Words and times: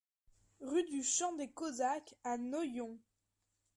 Rue 0.61 0.81
du 0.85 1.03
Champ 1.03 1.31
des 1.33 1.51
Cosaques 1.51 2.15
à 2.23 2.39
Noyon 2.39 2.97